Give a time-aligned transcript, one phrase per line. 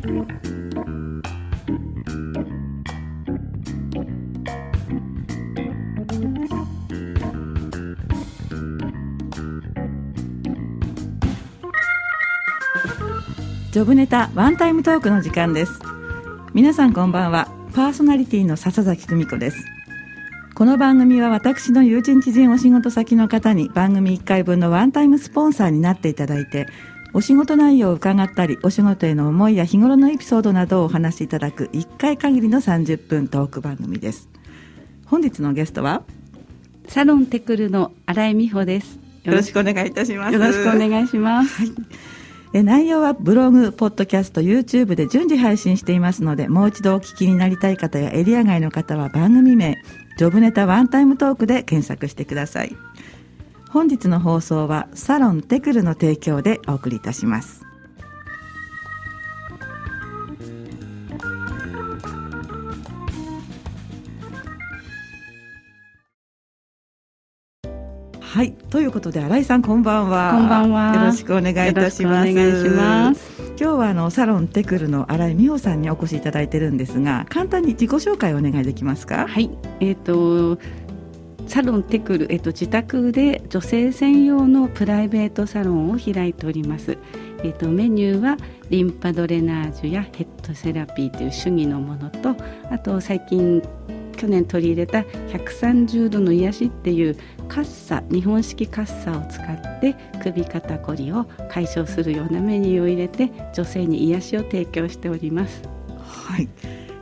[0.00, 15.72] ジョブネタワンタイムトークの時間です。
[16.54, 17.48] 皆さんこんばんは。
[17.74, 19.66] パーソナリティの笹崎久美子です。
[20.54, 26.68] この番組は私の友人知人お仕事先の方に番組1回分のワンタイムスポンサーになっていただいて
[27.12, 34.28] お仕事内容を伺ったりお仕事への思いや日頃のエピソードなどをお話しいただく1回限りの30分トーク番組です。
[35.06, 36.04] 本日のゲストは
[36.86, 38.98] サロンテクルの新井美穂です。
[39.24, 40.34] よろしくお願いいたします。
[40.34, 41.72] よろしくお願いします、はい。
[42.52, 49.80] え内容はブログ、ポッドキャスト、YouTube で順次配信していますので、もう一度お聞きになりたい方やエリア外の方は番組名、
[50.16, 52.76] ジョブネタワンタイムトークで検索してください。
[53.72, 57.64] 本日の放送はサロンテクルの提供でお送りいたします。
[68.20, 70.32] はい、ということで新井さんこんばんは。
[70.32, 70.94] こんばんは。
[70.94, 72.30] よろしくお願いいたします。
[72.30, 73.40] お願いします。
[73.60, 79.26] 今日はあのサロンテクルの新井美穂さんにお越しいただいてるんですが、簡単に自己紹介をお願いできますか？
[79.28, 80.62] はい、えっ、ー、と。
[81.50, 86.96] サロンテクル、えっと、自宅で女性専用のプライベートサロンを開いております。
[87.42, 88.36] えっと、メニューは
[88.68, 92.36] リンパドレナージュやヘッドセラピーという主義のものと
[92.70, 93.60] あと最近
[94.16, 97.16] 去年取り入れた130度の癒しっていう
[97.48, 105.62] カッサ日本式カッサを使って首肩こりを解消するようなメニューを入れて女性に癒しを提供しております。
[105.98, 106.48] はい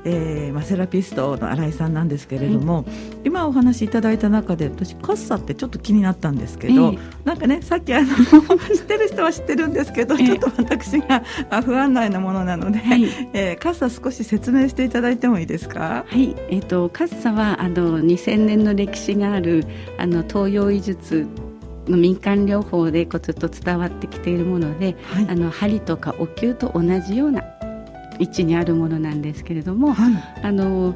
[0.05, 2.85] えーまあ、セラピストの新井さんなんですけれども、はい、
[3.25, 8.09] 今お話しいただいた中で私カッサってちょっと気になったんですけど、えー、なんかねさっきあの
[8.75, 11.23] 知ってる人は知ってるんですけど、えー、ちょっと私が
[11.63, 16.05] 不安内なものなので、はい、えー、カッサ少し説明していただいてもいいですか？
[16.07, 19.65] はい、えっ、ー、とカッサはあの2000年の歴史がある
[19.99, 21.27] あの東洋医術
[21.89, 27.43] の民間療法でこうずっと伝わってきているもので、はい、あの針とかお灸と同じような
[28.19, 30.95] 位置にあるものなんですけれども、はい、あの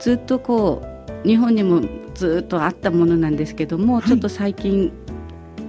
[0.00, 0.82] ずっとこ
[1.24, 1.82] う日本にも
[2.14, 4.92] ずっとあったものなんですけども、はい、ちょっと最近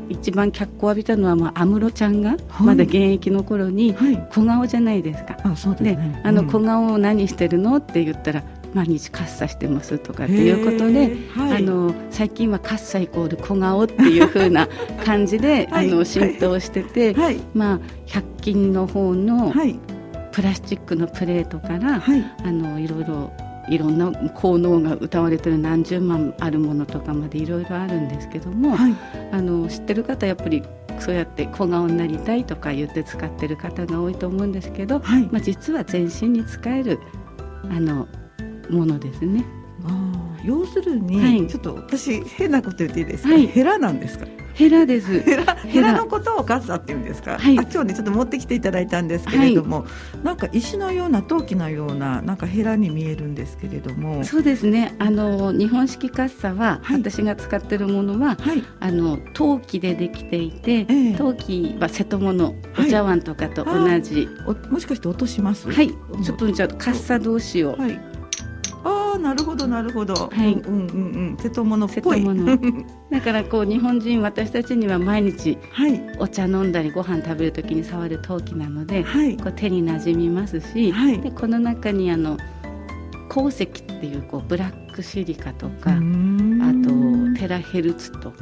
[0.09, 3.95] 一番脚光を浴びたのは、まあ、安室ちゃんがまだ現役の頃に
[4.29, 5.37] 小顔じゃないですか。
[5.43, 7.77] あそうで、ね、あの小顔を何してるの？
[7.77, 8.43] って言ったら
[8.75, 14.67] 毎日カッサしてますとかっていうことで、はい、あの最近はカッサイコール小顔っていう風な
[15.05, 19.53] 感じで、はい、あの浸透してて、はい、まあ100均の方の
[20.35, 23.31] プラスチックのプレートから、はい、あのいろいろ
[23.69, 28.93] いろんな効能が歌われてる何十万あるものとかまでいろいろあるんですけども、はい、
[29.31, 30.61] あの知ってる方やっぱり
[30.99, 36.99] そうやって小顔になりたいとか言って使ってる方が多いと思うんですけど、はい、まあ、実は全身に使える
[37.63, 38.05] あの
[38.69, 39.45] ものですね。
[39.85, 44.25] あ要するに、はい、ちょっと私変なこと言っていいですか、はい、ヘラなんですか？
[44.53, 45.19] ヘラです。
[45.19, 47.37] ヘラヘラのことをカッサって言うんですか？
[47.37, 49.85] はい、あ今日ねちょっと持ってきていただいたんですけれども、は
[50.21, 54.23] い、なんか石のような陶器のようななんかヘラに見えるんですけれども。
[54.23, 54.95] そうですね。
[54.97, 64.29] あの日本式カッサは、はい、私が使ってるものは、はい、あの陶器でできていて、えー、陶器は瀬戸物、お茶碗とかと同じ。
[64.69, 65.69] もしかして落とします？
[65.69, 65.89] はい。
[65.89, 67.77] ちょっとじゃカッサ同士を。
[69.25, 70.13] はいなるほどなるほど。
[70.13, 70.53] はい。
[70.53, 72.23] うんうんうん瀬戸物っぽい。
[73.11, 75.57] だからこう日本人私たちには毎日
[76.19, 82.37] お茶飲んだりご飯食べるときに触る陶器なので、はい、こう手に馴染みますし、はい、でこの中にあの
[83.29, 86.01] 鉱石っていうこうブラックシリカとかあと
[87.37, 88.37] テラヘルツとか。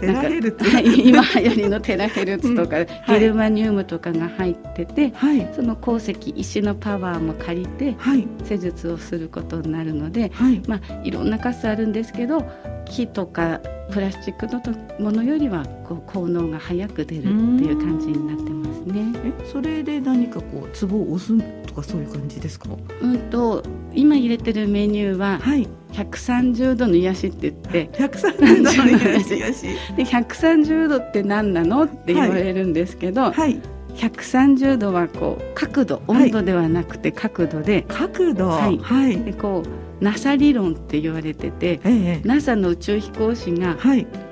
[0.00, 0.64] テラヘルツ？
[0.70, 2.86] 今流行りのテラヘルツとか、うん。
[3.08, 7.96] ゲルマニウムとかが入ってて、はい、その鉱石石のパワーも借りて
[8.44, 10.62] 施術をすることになるので、はい。
[10.68, 12.44] まあ、いろんなカスあるんですけど
[12.86, 13.60] 木とか
[13.90, 14.60] プラスチックの
[14.98, 19.12] ものよりはこう効能が早く出るっていう感じになってますね。
[19.24, 21.36] えそれで何かこうツボを押す
[21.66, 22.68] とかそういう感じですか？
[23.00, 23.62] うんと
[23.94, 27.90] 今入れてるメニューは、はい、130度の癒しって言って。
[27.98, 29.66] 130度の癒し。
[29.96, 33.60] で130度って何なのって言われるんですけど、はい、はい
[33.96, 38.48] 130度はこう角度温度ではなくて角度で、はい、角度。
[38.48, 43.76] はい、はい、でこう NASA 理論って言われてて、ええ、NASA の宇宙飛行士が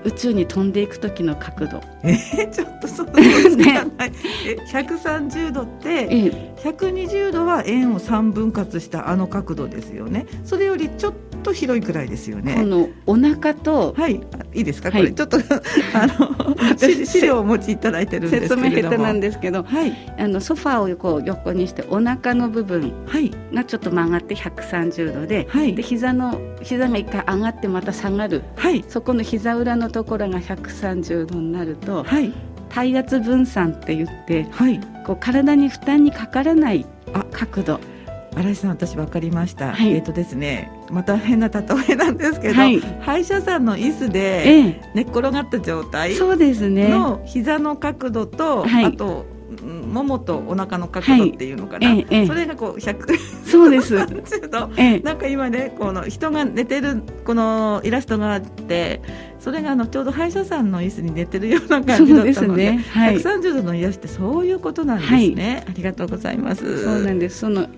[0.05, 1.81] 宇宙に飛んでいく時の角度。
[2.03, 3.85] えー、ちょっとそのね、
[4.47, 10.27] え130度って、え120度は円を3分割したあの角度ですよね。
[10.45, 12.55] それよりちょっと広いくらいですよね。
[12.55, 14.09] このお腹とは
[14.56, 15.37] いいいですか、はい、これちょっと
[15.94, 22.93] あの資料をお持ちいただいてるんです説明下手なんですけど、はい、あのソファーをこう横にしてお腹の部分
[23.53, 32.32] がちょっと曲がって130度で、はい、で膝の膝が一回上がってまた下がる、はい、そこの膝裏のところが130度になると、はい、
[32.70, 36.87] 体圧分散って言って、はい、こう体に負担にかからない
[37.32, 37.81] 角度。
[38.37, 49.25] 新井さん私分かりました、はい、えっ、ー、とですねまた変な例えなんですけど、はい、歯医者さんの椅子で寝っ転がった状態の膝の角度と、はい、あと
[49.62, 53.97] ももとお腹の角度っていうのかな、はいええ、それがこう100そうです。
[54.49, 59.00] 度、え、なんか今ねこの人が寝てるこのイラストがあって
[59.38, 62.85] それがあのちょうど歯医者さんの椅子に寝てるような感じだったのでで、ね。
[62.91, 66.85] はい、130度の癒しってそういうことなんですね、はい、ありがとうございます。
[66.85, 67.38] そうなんです。
[67.38, 67.69] その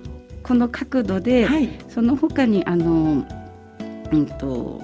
[0.42, 3.26] この角度で、はい、その他にあの
[4.12, 4.82] うんと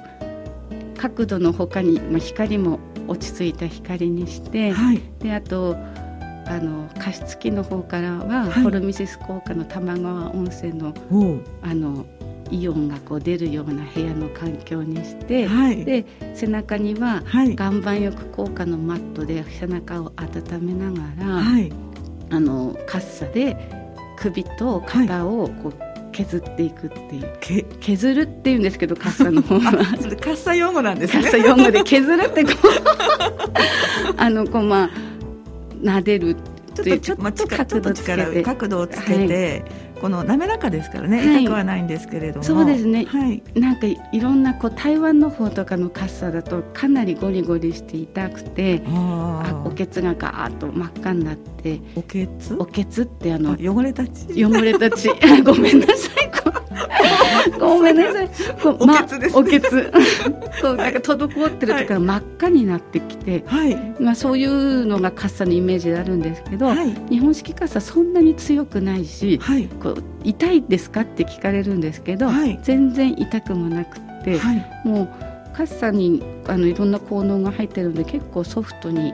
[0.97, 2.79] 角度の他に、まあ、光も
[3.09, 5.77] 落ち着いた光にして、はい、であと
[6.47, 10.95] あの加湿器の方からは、ホルミシス効果の玉川温泉の
[11.63, 12.07] あの
[12.51, 16.05] イオンがこう出るような部屋の環境にして、はい、で
[16.35, 17.23] 背中には
[17.55, 21.73] 岩盤浴効果のマットで背中を温めながら、はい、
[22.31, 23.84] あのカッサで
[24.17, 25.75] 首と肩をこう
[26.13, 29.73] 削っていくっていう、け削るっていうんですけど カッサの方は。
[29.73, 29.79] カ
[30.31, 31.23] ッサ用語なんですね。
[31.25, 34.15] カッサ用語で削るってこう。
[34.17, 34.91] あのこうまあ
[35.83, 36.37] 撫でる
[36.75, 39.63] ちょっとちょっと角度力角度をつけて、
[39.95, 42.43] はい、この滑らかですからね、はい、痛くはないんですけれども。
[42.45, 51.81] そうですね、はい、なんかいろんなこう台湾の方とかのカッサだとかなりゴリゴリして痛くてあおけつがガーッと真っ赤になって。
[51.97, 52.55] おけつ？
[52.59, 54.45] おけつってあの汚れたち？
[54.45, 55.09] 汚れたち。
[55.45, 56.31] ごめんなさい
[57.59, 58.31] ごめんなさい。
[58.65, 59.93] おけつです、ね、おけつ。
[60.61, 72.29] そう、なんか滞ってるとか真っ赤になってきて、はい、まあそういうのがカッサのイメージであるんですけど、はい、日本式カッサそんなに強くないし、はい、こう痛いですかって聞かれるんですけど、
[72.63, 74.41] 全然痛くもなくて、
[74.85, 75.09] もう
[75.55, 79.13] カッサにあのいろんな効能が入ってるので結構ソフトに。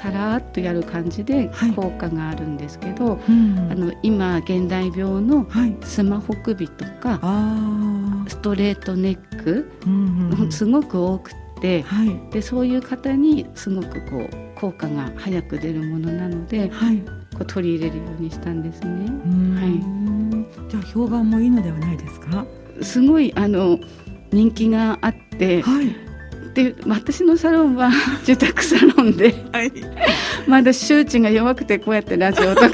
[0.00, 5.46] さらっとやる感じで効果があるんですけど、はいうん、あの今現代病の
[5.82, 16.74] スマホ首とか、はい、ストレートネック、うんうん、すごく多くて、はい、でそういう方にすごくこう効果が早く出るものなので、こ
[17.40, 19.06] う取り入れるようにしたんですね。
[19.60, 22.46] はい、じゃあ評判もいいのではないですか？
[22.82, 23.78] すごいあの
[24.32, 26.09] 人気があって、はい
[26.54, 27.90] で私のサロンは
[28.24, 29.72] 住宅サロンで、はい、
[30.46, 32.70] まだ周知が弱くてこうやってラジオとか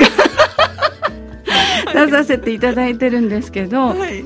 [1.93, 4.25] 出させていただいてるんですけど、はい、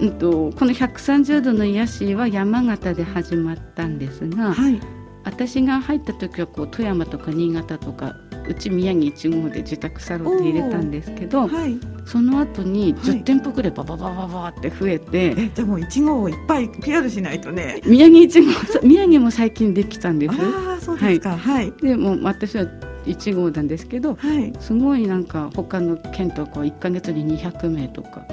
[0.00, 4.80] うんと、この130度の癒しは山形で始まったんですが、はい、
[5.24, 8.16] 私が入った時はこう富山とか新潟とか
[8.50, 17.80] うち宮城1号で自宅サロンで入れたんですけど、はい、その後に10店舗くらいバババババって増えて、はい、えじゃあもう1号をいっぱい PR しないとね。
[17.86, 20.34] 宮城1号宮城も最近できたんです。
[20.34, 21.36] ああそうですか。
[21.36, 22.66] はい、でも私は
[23.06, 28.26] 1号なんですけど、はい、すごいなんか他の県とか1か月に200名とか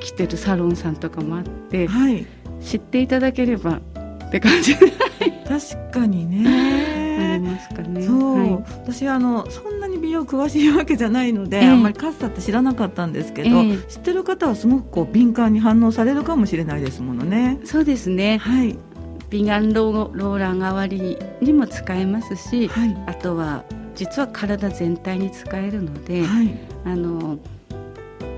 [0.00, 2.26] 来てるサロンさんとかもあって、はい、
[2.60, 3.80] 知っていただければ
[4.26, 6.85] って感じ確かにね
[7.16, 8.02] ありますかね。
[8.02, 17.60] そう、はい、私あのそんなに美容詳しいわけじゃないので、えー、あんまりカッサって知らなかったんですけど、えー、知ってる方はすごくこう敏感に反応されるかもしれないですものね。
[17.64, 18.38] そうですね。
[18.38, 18.78] はい。
[19.30, 23.64] 美顔ローラー代わりにも使えますし、はい、あとは
[23.96, 26.54] 実は体全体に使えるので、はい、
[26.84, 27.38] あの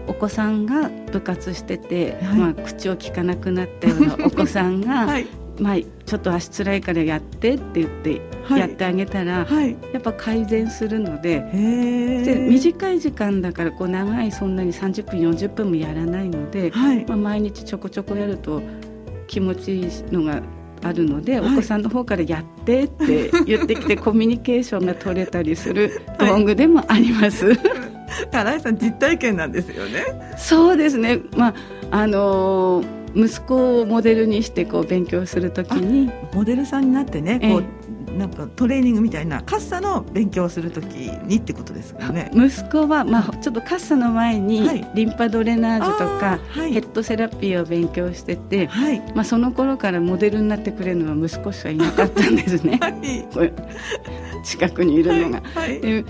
[0.07, 5.27] お子さんが部活してて、はい、まあ、口を聞かなくなったようなお子さんが、 はい、
[5.61, 11.41] まあ、ちょっと足つらいからやってって言ってやってあげたら、はい、やっぱ改善するので。
[12.25, 18.63] で短い時間だからこう長いそんなに30分40分もやらないので、はい、まあ、毎日ちょこちょこやると
[19.27, 20.43] 気持ちいいのが
[20.83, 27.53] あるので、はい、お子さんの方からやってって言ってきて コミュニケーションが取れたりする道具でもあります。
[28.33, 30.05] 新井さん実体験なんですよね。
[30.37, 31.21] そうですね。
[31.37, 31.55] まあ
[31.91, 37.65] あのー息子をモデルにしてこう勉強するときにモデルさんになってねこう、
[38.19, 42.31] なんかトレーニングみたいなカッサの勉強をするときにってことですよね。
[42.35, 53.25] 息子は、まあ、ちょっとカッサの前にリンパドレナージュとか、はい、ヘッドセラピーを勉強してて、はい、まあ、その頃からモデルになってくれるのは息子しかいなかったんですね、はい、
[54.45, 55.43] 近くにいるのが。
[55.81, 56.05] で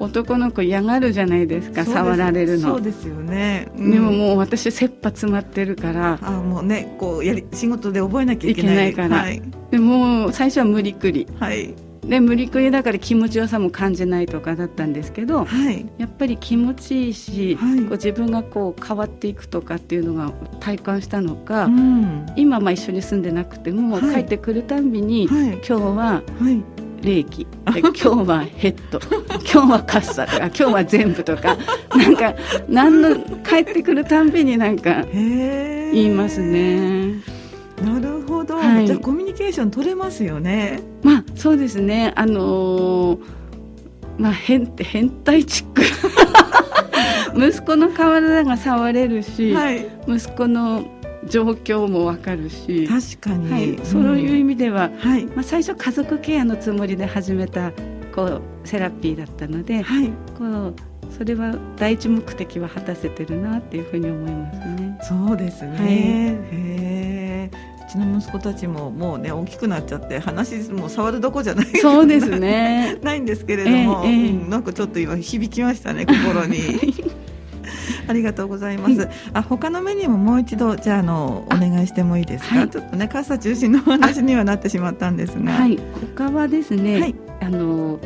[0.00, 2.70] 男の子嫌がるじゃないですか触られるの。
[2.70, 6.18] そうですよね、うん、でももう私切羽詰まってるから。
[6.20, 8.90] あもうねこうやり仕事で覚えなきゃいけない。
[8.94, 26.22] から、はい、でも最初は無理くり、はい、で無理くりだから気持ちよさも感じないとかだったんですけど、はい、やっぱり気持ちいいし、はい、こう自分がこう変わっていくとかっていうのが体感したのか、うん、今まあ一緒に住んでなくても、帰ってくるたんびに、今日は、
[27.02, 29.00] 冷気今日はヘッド。
[29.50, 31.56] 今日はカッサとか今日は全部とか。
[31.96, 32.34] なんか
[32.68, 37.14] 何の帰ってくるたんびになんか言いますね。
[37.82, 40.80] なるほど、はい、じゃあコミュニケーション取れますよね。
[41.02, 42.12] まあそうですね。
[42.16, 43.18] あのー、
[44.18, 45.82] まあ変変態チック。
[47.34, 50.84] 息子の体が触れるし、はい、息子の
[51.28, 57.72] 状況もわかるし確かに、はい、そういう意味では、はい、まあ、最初家族ケアのつもりで始めた
[58.14, 60.74] こうセラピーだったので、はい、こう
[61.16, 64.98] それは第一目的は果たせてるなっていうふうに思いますね。
[65.02, 67.50] そうですね、はい、へ
[67.86, 71.66] うちの息子たちももうね大きくなっちゃって話も触るどこじゃない。
[71.78, 72.98] そうですね。
[73.02, 76.56] ないんですけれども、えーえー、なんかちょっと今響きましたね心に。
[78.10, 79.08] ありがとうございます。
[79.32, 82.56] あ、他のメニューももう一度じゃああのお願いしてもいいですか？
[82.56, 85.78] はい、ちょっとねカッサ中心の話にはなってしまったんですが、はい、
[86.16, 87.98] 他はですね、はい、あの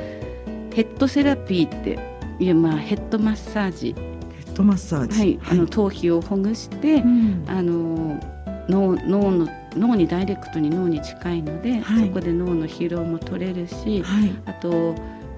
[0.72, 1.98] ヘッドセラピーって
[2.38, 3.94] いうまあヘッドマッサージ。
[3.94, 5.18] ヘッドマッサージ。
[5.18, 8.20] はい、あの頭皮をほぐして、うん、あの
[8.68, 14.04] 脳脳の脳にダイレクトに脳に近いので、そこで脳の疲労も取れるし、
[14.46, 14.94] あと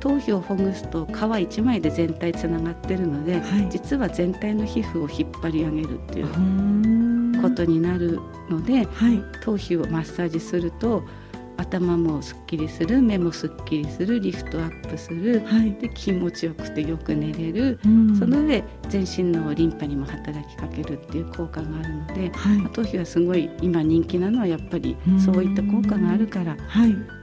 [0.07, 11.03] 頭皮をほぐすと皮一枚で全体つながってるので、はい、実は全体の皮膚を引っ張り上げるっていうことになるので、はい、頭皮をマッサージすると
[11.57, 17.79] 頭もすっきりする目もすっきりするリフトアップする、はい、で気持ちよくてよく寝れる、
[18.19, 26.57] その上全身のリンパにも働きかけるっていう効果があるので、はい、頭皮はすごい今人気なのはやっぱりそういった効果があるから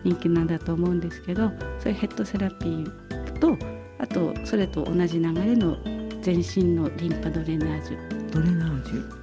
[0.04, 1.50] 人気なんだと思うんですけど、
[1.80, 3.58] そういうヘッドセラピーと
[4.00, 5.78] あとそれと同じ流れの
[6.22, 8.32] 全身のリンパドレナージュ。
[8.32, 9.23] ドレナージュ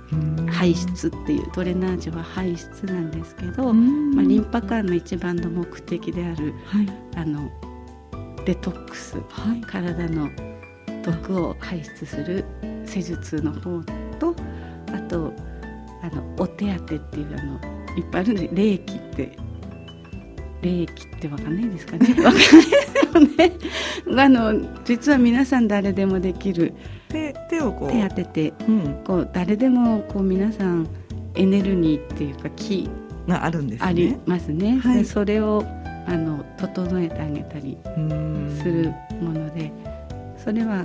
[0.51, 7.51] 排出っていうドレナージュは排出なんですけど、まあ、リンパ管の一番の目的である、はい、あの
[8.45, 10.29] デトックス、はい、体の
[11.03, 12.45] 毒を排出する
[12.85, 13.83] 施術の方
[14.19, 14.35] と
[14.93, 15.33] あと
[16.03, 17.61] あのお手当っていうあの
[17.97, 19.37] いっぱいあるんで霊気って
[20.63, 22.23] 霊気ってわかんないですかね？
[22.23, 24.23] わかんないですよね。
[24.23, 26.75] あの実は皆さん誰でもできる
[27.09, 27.91] 手手をこう。
[27.91, 30.89] 手当てて、うん、こう誰でもこう皆さん
[31.35, 32.89] エネルギーっていうか気
[33.27, 34.79] があるんです、ね、ありますね。
[34.79, 35.65] はい、それを
[36.07, 37.79] あの整えてあげたり
[38.63, 39.73] するもので
[40.37, 40.85] それは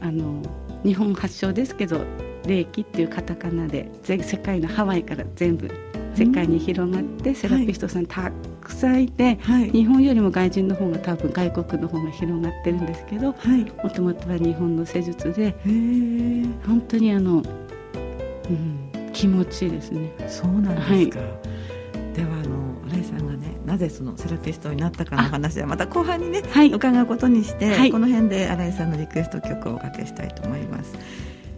[0.00, 0.42] あの
[0.84, 2.04] 日本発祥ですけど
[2.46, 5.70] 霊気っていうカタカナで世界のハワイから全部
[6.14, 8.30] 世界に広がってセラピストさんた
[8.64, 13.34] くさんいて、はい、日本よりも外人の方が多分外国の方が広がってるんですけど
[13.82, 15.54] もともとは日本の施術で
[16.66, 20.12] 本当にあの、うん、気持ちいいですね。
[20.26, 21.10] そうなんですか、はい、
[22.16, 30.94] ではあの新井さんがねなぜそのセラピストになったかの話はまた後半にね、はい、伺うことにして、はい、この辺で新井さんのリクエスト曲をおかけしたいと思います。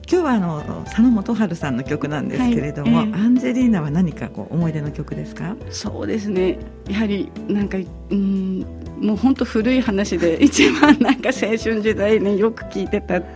[0.09, 5.57] 今日はあの佐野元春さんの曲なんですけれども、はいえー、アンジェリーナは何かこう思い出の曲ですか？
[5.71, 6.59] そうですね。
[6.89, 7.77] やはりなんか
[8.11, 8.61] うん
[9.01, 13.21] もう本当古い話で一番なんか青春時代によく聞いてた。
[13.21, 13.27] だ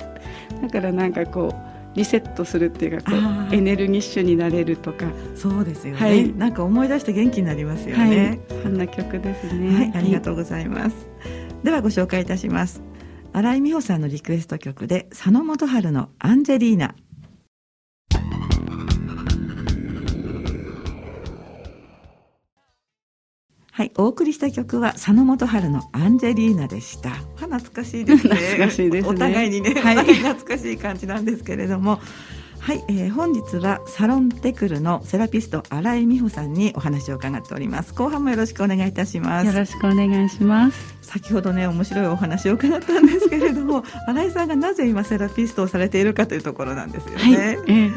[0.70, 3.16] からなんかこうリセットするっていうかこ
[3.50, 5.06] うエネルギッシュになれるとか。
[5.34, 10.94] そうですよね、はい、なんか思い出して元気になりますよね、はい、そんな曲ですね、はい、ありがとうございます、
[11.64, 12.80] ではご紹介いたします
[13.32, 16.94] 新井美穂さんのリクエスト曲で佐野元春のアンジェリーナ
[23.72, 27.10] はい、お送りした曲は佐野元春のアンジェリーナでした。
[27.40, 28.34] 懐かしいですね。
[28.36, 31.98] 懐かしいです、ね、お互いにね、はい、懐かしい感じなんですけれども、
[32.60, 37.94] はい、えー、本日はサロンテクルのセラピスト新井美穂さんにお話を伺っております。
[37.94, 39.46] 後半もよろしくお願いいたします。
[39.46, 40.94] よろしくお願いします。
[41.00, 47.92] 先ほどね面白いお話を伺ったんですけれども新井さんがなぜ今セラピストをされているかというところなんですよね、はい、えー、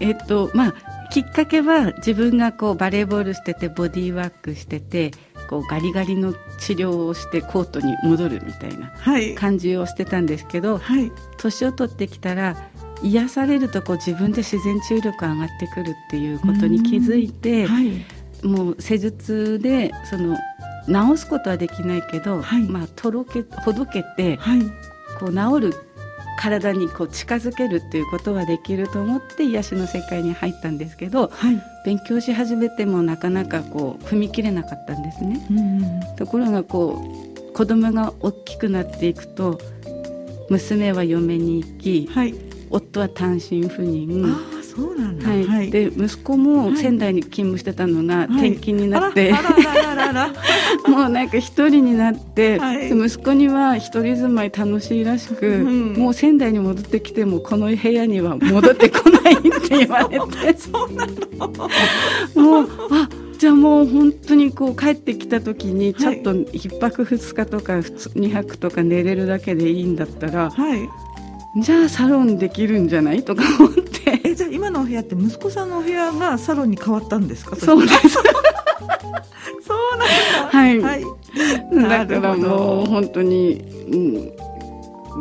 [0.00, 0.74] えー、っとまあ
[1.10, 5.12] きっかけは自分がこうバレーボールしててボディーワークしてて
[5.48, 8.92] こうガリガリの治療をしてコートに戻るみたいな
[9.36, 12.56] 感じをしてたんですけど、はい、年を取ってきたら
[13.02, 20.36] 癒されるとこう自分で自然治癒力上がってくるっていうことに気づいて、はい、もう施術でその
[20.86, 24.60] 治すことはできないけど、はい、まあとろけほどけて、はい、
[25.18, 25.86] こう治る
[26.38, 36.04] 体にこう近づけるっていうことができると思って癒しの世界に入ったんですけど、はい、勉強し始めてもなかなかこう踏み切れなかったんですね。
[36.16, 37.02] ところがこ
[37.50, 39.58] う子供が大きくなっていくと
[40.50, 42.34] 娘は嫁に行き、はい、
[42.70, 44.34] 夫は単身赴任。
[44.76, 49.32] そうなんだ、はい、はい、で息子も仙台に勤務してたのが転勤になって、
[50.86, 60.56] もうなんか一人になって、はい、息子には一人住まい楽しいらしく、うん、もう仙台に戻ってきてもこの部屋には戻ってこないって言われて。
[60.60, 61.48] そうなの。
[62.34, 63.08] もうあ
[63.38, 70.88] じゃあもう本当にこう帰ってきた時にちょっと1泊2日とか2泊とか寝れるだけでいいんだったら、はい、
[71.62, 73.22] じゃあサロンできるんじゃない？
[73.22, 74.20] とか思って。
[74.24, 77.56] えじゃあ今のお部屋って息子さんのお部屋がサロンに変わったんですか？
[77.60, 78.08] そうです。
[78.12, 80.58] そうなんだ。
[80.58, 81.04] はい、はい、
[81.72, 83.54] だからもう本当に、
[83.90, 83.96] う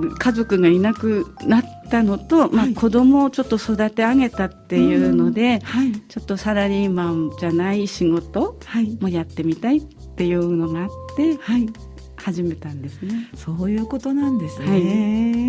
[0.07, 8.59] ん、家族がいなくなったのと、まあ、子供をちょっと育て上げたっていうので、はい、ちょっとサラリーマンじゃない仕事
[8.99, 9.81] もやってみたいっ
[10.15, 11.67] ていうのがあって、はい、
[12.17, 13.29] 始めたんですね。
[13.35, 14.67] そういうことなんですね。
[14.67, 14.75] は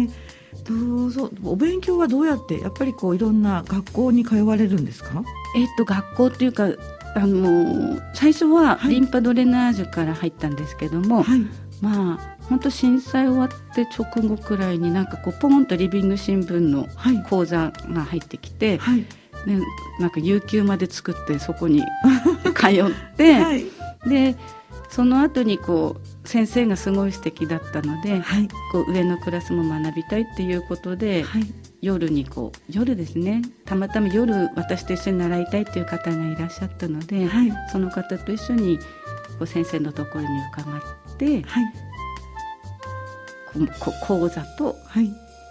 [0.09, 0.26] い
[0.65, 0.75] ど
[1.07, 5.23] うぞお勉強はどうやってやっぱりこういろんな学校に通われるんですか？
[5.57, 6.69] えっと学校っていうか
[7.15, 11.41] あの最初はリンパドレナージュから入ったんですけども、はい、
[11.81, 16.87] まあ本当震災終わって直後くらいになんかこうポンとリビング新聞の
[17.29, 18.99] 講座が入ってきて、はい、
[19.47, 19.61] ね、
[19.99, 21.83] なんか有給まで作ってそこに
[22.55, 23.65] 通って、はい、
[24.07, 24.37] で
[24.91, 31.43] その後にこう先生がすごい素敵だったので、はい、こう上のクラスも学びたいっていうことで、はい、
[31.81, 33.43] 夜にこう夜ですね。
[33.65, 38.85] たまたま夜私と一緒に習いたいっていう方がいらっしゃったので、はい、その方と一緒にこ
[39.43, 41.73] う先生のところに伺って、はい、
[43.81, 44.77] こ講座と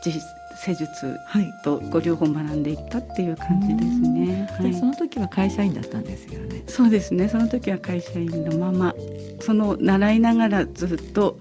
[0.04, 0.22] 実
[0.56, 1.18] 施術
[1.64, 4.50] とご両方学んでいったっていう感じですね。
[4.60, 6.64] はい、その時は会社員だったんですよね。
[6.68, 7.28] そうですね。
[7.28, 8.96] その時は会社員のまま、
[9.42, 11.38] その習いながらずっと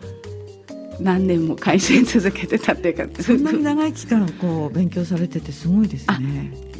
[1.01, 3.23] 何年も会社員続けてたっていうか。
[3.23, 6.74] そんなに長い期間こう勉強されててすごいですね。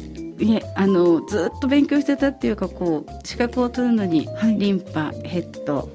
[0.77, 5.89] あのずっと勉強してたっていうかこう資格を取るのに、はい、リンパヘッド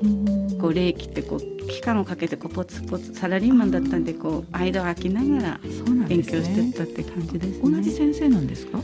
[0.59, 5.61] こう霊気ってこう期間をかけてこうポツポツサラリーマンだったんでこう間を空きながら
[6.09, 8.81] 勉強してたって感じです、ね、同じ先生なんですか？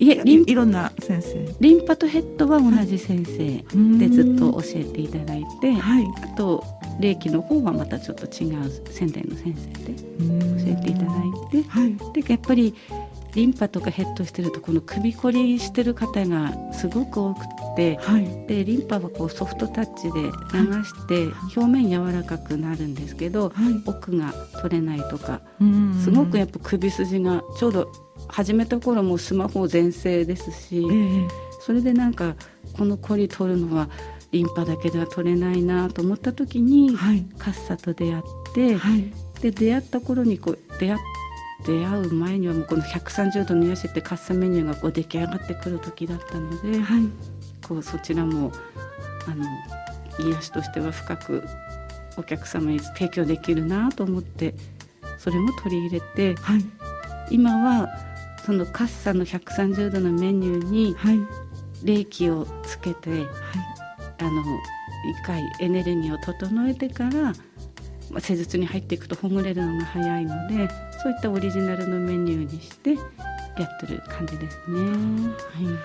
[0.00, 1.56] いえリンいろんな先生。
[1.60, 6.62] リンパとヘッドは同じ先生でずっと教えていただいて、はい、あと
[7.00, 11.06] 霊気の方はまたちょっと違う仙台の先生で教えていただ
[11.56, 12.74] いて、はい、でやっぱり
[13.34, 17.44] リンパとかヘッドしてるとこの首こりしてる方がすごく多く
[17.76, 25.40] て、はい、でリンパはこうソフトタッチで流して表面柔らかくなるんですけど、はい、奥が取れないとか
[26.02, 27.92] すごくやっぱ首筋がちょうど
[28.28, 31.28] 始めた頃もスマホ全盛ですし、えー、
[31.60, 32.34] それでなんか
[32.76, 33.88] このこり取るのは
[34.32, 38.22] リンパだけでは取れないなと思った時に、はい、カッサと出会っ
[38.54, 38.76] て、
[39.40, 41.17] で出会った頃にこう出会って
[41.64, 47.08] 出会う前にはもうこの130度の癒しってカッサメニューがこう出来上がってくる時だったので、はい、
[47.66, 48.52] こうそちらも
[49.26, 49.44] あの
[50.30, 51.44] 癒しとしては深く
[52.16, 54.54] お客様に提供できるなと思って
[55.18, 56.64] それも取り入れて、はい、
[57.30, 57.88] 今は
[58.44, 60.96] そのカッサの130度のメニューに
[61.84, 63.20] 冷気をつけて、はい、
[64.20, 64.42] あの
[65.10, 67.32] 一回エネルギーを整えてから
[68.20, 70.68] 施術に入っていくとほぐれるのが早いので
[71.02, 74.80] そういったオリジナルのメニューにしてやってる感じですね。
[74.80, 75.02] はい、もう
[75.62, 75.78] 言っ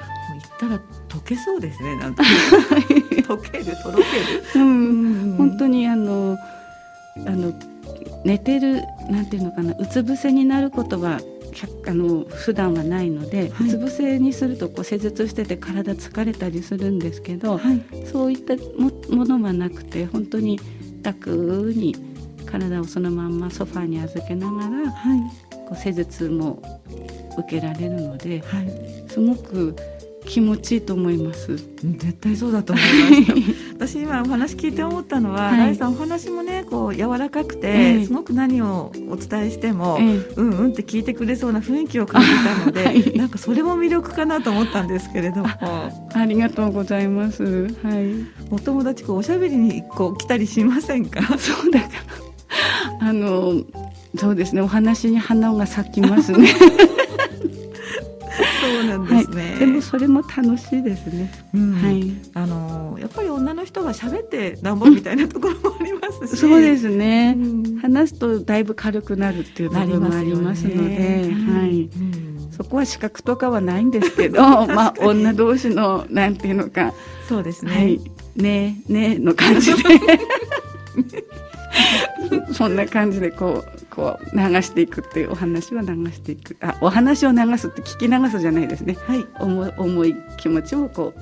[0.60, 1.96] たら溶けそうですね。
[1.98, 4.64] なんか溶けるとろける。
[4.64, 6.38] うん、本当にあの
[7.26, 7.54] あの
[8.24, 11.20] 寝てるなんていうのかなうつ伏せになることは
[11.86, 18.56] あの普段はないので、はい、うつ伏せにするとこう施術してて体疲れたりするんですけど、はい、そういった
[19.14, 20.60] ものはなくて本当に
[21.04, 21.96] 楽に
[22.60, 25.20] 体をそのまんまソファーに預けながら、はい、
[25.68, 26.62] こう施術も
[27.40, 29.76] 受けられるので、はい、すごく
[30.26, 31.56] 気持ちいいと思います。
[31.58, 32.86] 絶対そうだと思い
[33.26, 33.36] ま
[33.78, 45.48] す 私今お話聞いて思ったのは、はい、さんお話もねこう柔らかくて、えー、すごく何をお伝えしても、えー、うんうんって聞いてくれそうな雰囲気を感じたので、 はい、なんかそれも魅力かなと思ったんですけれども。
[46.14, 47.44] ありがとうございます。
[47.44, 47.50] は
[48.00, 48.26] い。
[48.52, 51.22] お友達こうおしゃべりにこう来たりしませんか？
[51.38, 52.23] そうだから
[53.04, 53.64] あの
[54.16, 54.62] そうですね。
[54.62, 56.48] お話に花が咲きますね。
[58.62, 62.14] そうなんですね、はい、でもそれも楽しいですね、うん、はい。
[62.34, 66.40] あのやっぱり女の人は喋ってなんぼみたいなところもありまますし。
[66.40, 76.94] そうですね、うん、話すとだいぶ軽くなるっていう部分もありますので、はい、うん、そこは資格とかはないんですけど まあ女同士のなんていうのか。
[77.28, 78.02] そうですね、はい、
[78.36, 79.80] ねねの感じで
[82.54, 86.56] そんな感じでこうこう流していくっていうお話は流していく。
[86.62, 91.20] あお話を流すって聞き流すじゃないですね、はい、重重い気持ちをこう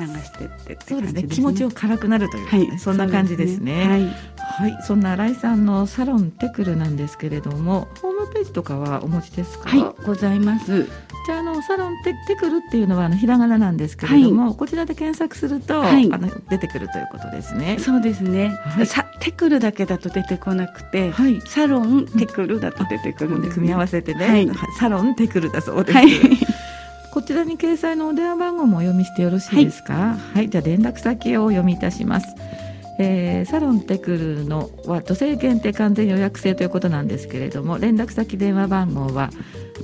[0.00, 1.22] 流してってって、ね、そうですね。
[1.24, 3.88] 気持ちを辛くなるという、ね、はい、そんな感じですね。
[4.58, 9.68] はい、はい、そんな新井さんのサロンテクルなんですけれどもホームページとかはお持ちですか？
[9.68, 10.04] はい。
[10.06, 10.86] ございます
[11.26, 26.08] じゃああのサロンテテクルっていうのはあのひらがななんですけれども、はい、こちらで検索すると、はい、あの出てくるということですねそうですね、はい、さテクルだけだと出てこなくて、はい、サロンテクルだと出てくるんです、ね、組み合わせてね、はい、サロンテクルだそうです、はい
[27.12, 29.94] こちらに掲載のお電話番号もお読みしてよろしいですか。
[29.94, 32.36] はい、はい、じゃあ連絡先をお読みいたします。
[33.00, 39.30] えー、サロンテクルのは女性限定完全予約制ということなんですけれども連絡先電話番号は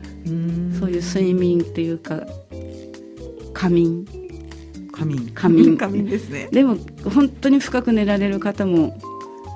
[0.80, 2.22] そういう睡眠っていうか
[3.54, 4.06] 仮眠。
[4.94, 6.76] 仮眠仮眠 仮眠ですねでも
[7.14, 8.98] 本当に深く寝られる方も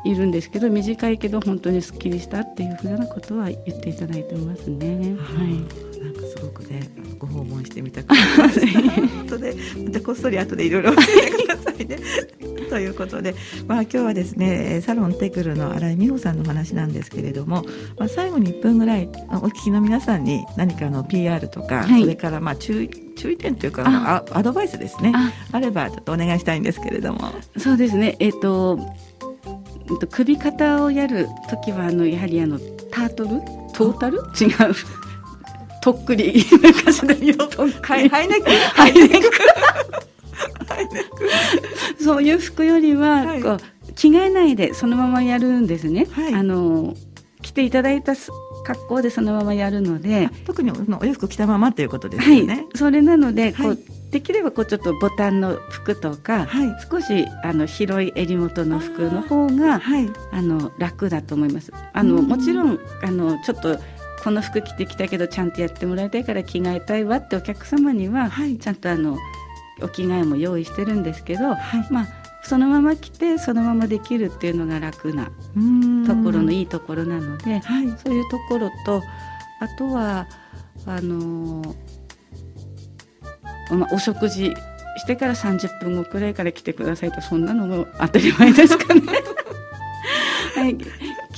[0.04, 5.16] いるんですけど短いけど本当にすっきりしたっていうふうなことは言っていただいてますね。
[5.20, 9.38] はい、なんかすごくねご訪問してみたくなりました。
[9.38, 12.00] で またこっそり後でいろいろ教えてくださいね。
[12.70, 13.36] ということで、
[13.68, 17.66] まあ、今日はですねサロンテクルの新井美穂さんのお話なんですけれども、
[17.98, 24.24] まあ、最後に1分ぐらいお聞きの皆さんに何かの PR とか、はい、それからまあ注意注意点というかあ。
[24.32, 25.12] アドバイスですね。
[25.52, 25.60] あ。
[25.60, 27.34] ればちょっとお願いしたいんですけれども。
[27.58, 28.16] そうですね。
[28.20, 28.80] えっ、ー、と
[30.10, 32.60] 首肩をやる時はあのやはりあの
[32.92, 33.30] タートル？
[33.74, 34.18] トータル？
[34.18, 34.76] 違う。
[35.82, 36.44] とっくり。
[36.62, 39.30] 昔で言うとハイネックハイネック
[42.04, 43.60] そういう服よりは、はい、こう
[43.94, 46.08] 着替えないでそのままやるんですね。
[46.12, 46.96] はい、あの
[47.42, 48.14] 着ていただいた
[48.64, 50.30] 格好でそのままやるので。
[50.46, 52.54] 特にお洋服着たままっていうことですよね。
[52.54, 53.80] はい、それなので、こう
[54.12, 61.72] できればこうちょっとボタンの服とか、はい、少しあの広い襟元の服の方があ、はい、あの楽だと思います。
[61.94, 63.80] あのもちろんあのちょっと
[64.24, 69.18] この服着てきたけどちゃんとやってもらいたいから着替えたいわってお客様には、はい、ちゃんとあの
[69.82, 71.50] お着替えも用意してるんですけど、
[71.90, 72.08] まあ
[72.44, 77.62] そのまま着てそのままできるっていうのが楽なところのいいところなので、
[78.04, 79.02] そういうところと
[79.60, 80.28] あとは
[80.86, 81.91] あのー
[83.76, 84.54] まあ、お食事
[84.98, 89.02] してから30分後くらいから来てくださいとそんなのも当たり前ですかね。
[90.56, 90.78] はい、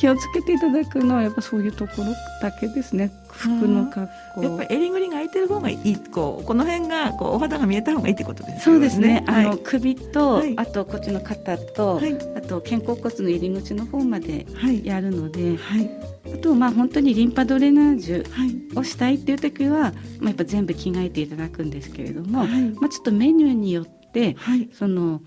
[0.04, 2.08] 気をつけていただくのはやっぱそういうところ
[2.42, 3.10] だけですね。
[3.30, 4.44] 服の格好。
[4.44, 5.96] やっぱ襟ぐりが開いてる方がいい。
[5.96, 8.62] こうこの辺がこうお肌が見えた方がいいってことですね。
[8.63, 9.24] そうですね。
[9.28, 14.46] あの、首と、はい、あとこっちの肩と、はい、あと肩甲骨の入り口の方まで
[14.84, 15.89] やるので、はい、
[16.34, 24.36] あとまあ本当にリンパドレナージュをしたいっていう時は、まあやっぱ全部着替えていただくんですけれども、まあちょっとメニューによって、
[24.74, 25.22] その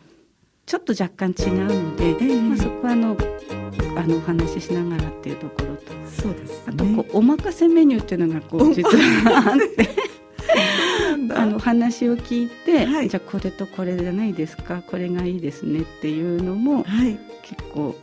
[0.66, 3.16] ちょっと若干違うので、えー、まあそこはあの
[3.96, 10.16] あのお話ししながらっていうところと、そうです、ね、あとこうお任せメニューっていうのがこう実はあって。
[11.34, 17.94] あの話を聞いて、はい、じゃあこれとこれじゃないですかこれがいいですねっていうのも、はい、結構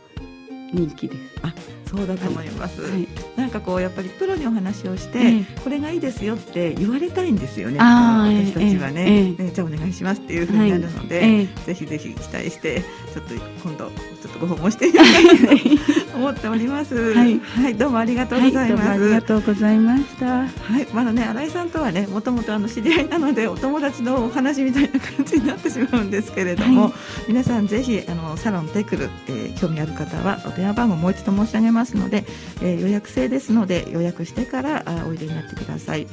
[0.74, 1.20] 人気です。
[1.42, 1.52] あ
[1.96, 3.06] そうだと思います、はい、
[3.36, 7.78] なんかこうやっぱりプロにお話をして、えー、これがいいですよって言われたいんですよね。
[7.78, 12.82] 私たちはね、えー、じゃあお願いしますっていうふうになるので、はい、ぜひぜひ期待して
[13.12, 20.46] ちょっと今度ちょっとご訪問してみたいと思っております、はい、はい、どうもありがとうございます、ありがとうございました。
[20.46, 26.92] はいまだね新井さんとはねもともとあの知り合いなのでお友達のお話みたいな感じになってしまうんですけれども、
[27.28, 32.24] 皆さんぜひあのサロンテクル、えー、興味ある方はお電話番号もう一度申し上げますので、
[32.62, 36.06] えー、予約制ですので予約してからあおいでになってください。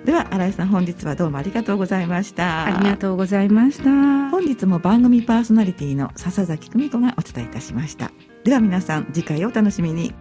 [0.05, 2.65] では新井さん本日はどうもありがとうございました。
[2.65, 4.31] ありがとうございました。
[4.31, 8.11] 本日も番組パーソナリティの笹崎久美子がお伝えいたしました。
[8.43, 10.13] では皆さん次回お楽しみに